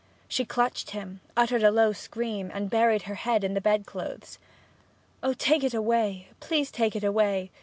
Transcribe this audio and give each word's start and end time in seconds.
She 0.27 0.45
clutched 0.45 0.89
him, 0.97 1.21
uttered 1.37 1.61
a 1.61 1.69
low 1.69 1.93
scream, 1.93 2.49
and 2.55 2.71
buried 2.71 3.03
her 3.03 3.13
head 3.13 3.43
in 3.43 3.53
the 3.53 3.61
bedclothes. 3.61 4.39
'Oh, 5.21 5.33
take 5.33 5.63
it 5.63 5.75
away 5.75 6.29
please 6.39 6.71
take 6.71 6.95
it 6.95 7.03
away!' 7.03 7.51